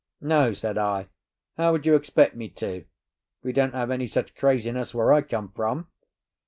"No," 0.19 0.51
said 0.53 0.79
I. 0.79 1.09
"How 1.57 1.71
would 1.71 1.85
you 1.85 1.93
expect 1.93 2.35
me 2.35 2.49
to? 2.55 2.85
We 3.43 3.53
don't 3.53 3.75
have 3.75 3.91
any 3.91 4.07
such 4.07 4.33
craziness 4.33 4.95
where 4.95 5.13
I 5.13 5.21
come 5.21 5.49
from." 5.51 5.89